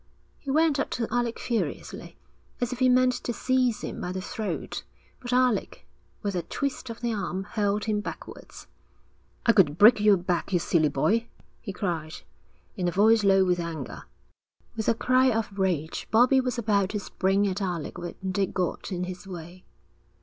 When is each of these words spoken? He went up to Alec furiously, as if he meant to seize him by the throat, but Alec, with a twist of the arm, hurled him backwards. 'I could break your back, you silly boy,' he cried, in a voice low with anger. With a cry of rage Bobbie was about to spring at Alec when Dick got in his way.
He 0.39 0.49
went 0.49 0.79
up 0.79 0.89
to 0.97 1.07
Alec 1.11 1.37
furiously, 1.37 2.17
as 2.59 2.73
if 2.73 2.79
he 2.79 2.89
meant 2.89 3.13
to 3.23 3.31
seize 3.31 3.81
him 3.81 4.01
by 4.01 4.11
the 4.11 4.19
throat, 4.19 4.81
but 5.19 5.31
Alec, 5.31 5.85
with 6.23 6.33
a 6.33 6.41
twist 6.41 6.89
of 6.89 7.01
the 7.01 7.13
arm, 7.13 7.43
hurled 7.43 7.83
him 7.85 7.99
backwards. 8.01 8.65
'I 9.45 9.53
could 9.53 9.77
break 9.77 9.99
your 9.99 10.17
back, 10.17 10.51
you 10.51 10.57
silly 10.57 10.89
boy,' 10.89 11.27
he 11.61 11.71
cried, 11.71 12.15
in 12.75 12.87
a 12.87 12.91
voice 12.91 13.23
low 13.23 13.45
with 13.45 13.59
anger. 13.59 14.05
With 14.75 14.89
a 14.89 14.95
cry 14.95 15.27
of 15.29 15.59
rage 15.59 16.07
Bobbie 16.09 16.41
was 16.41 16.57
about 16.57 16.89
to 16.89 16.99
spring 16.99 17.47
at 17.47 17.61
Alec 17.61 17.99
when 17.99 18.15
Dick 18.27 18.55
got 18.55 18.91
in 18.91 19.03
his 19.03 19.27
way. 19.27 19.65